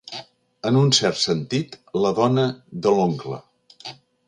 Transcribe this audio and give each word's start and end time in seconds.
En 0.69 0.79
un 0.79 0.89
cert 0.99 1.19
sentit, 1.23 1.77
la 2.05 2.13
dona 2.21 2.47
de 2.87 2.97
l'oncle. 2.99 3.41